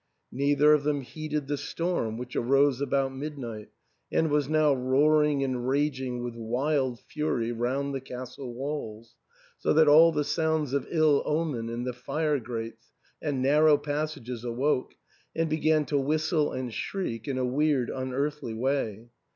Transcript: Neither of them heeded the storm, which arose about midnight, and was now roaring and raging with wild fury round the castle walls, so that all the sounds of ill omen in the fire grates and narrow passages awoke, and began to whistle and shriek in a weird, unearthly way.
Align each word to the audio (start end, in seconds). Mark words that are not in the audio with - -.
Neither 0.31 0.73
of 0.73 0.83
them 0.83 1.01
heeded 1.01 1.45
the 1.47 1.57
storm, 1.59 2.17
which 2.17 2.35
arose 2.35 2.81
about 2.81 3.13
midnight, 3.15 3.69
and 4.11 4.31
was 4.31 4.49
now 4.49 4.73
roaring 4.73 5.43
and 5.43 5.67
raging 5.69 6.23
with 6.23 6.33
wild 6.35 6.99
fury 7.01 7.51
round 7.51 7.93
the 7.93 8.01
castle 8.01 8.51
walls, 8.51 9.13
so 9.59 9.73
that 9.73 9.87
all 9.87 10.11
the 10.11 10.23
sounds 10.23 10.73
of 10.73 10.87
ill 10.89 11.21
omen 11.27 11.69
in 11.69 11.83
the 11.83 11.93
fire 11.93 12.39
grates 12.39 12.87
and 13.21 13.43
narrow 13.43 13.77
passages 13.77 14.43
awoke, 14.43 14.95
and 15.35 15.51
began 15.51 15.85
to 15.85 15.99
whistle 15.99 16.51
and 16.51 16.73
shriek 16.73 17.27
in 17.27 17.37
a 17.37 17.45
weird, 17.45 17.91
unearthly 17.91 18.55
way. 18.55 19.07